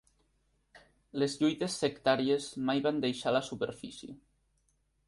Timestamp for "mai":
2.71-2.83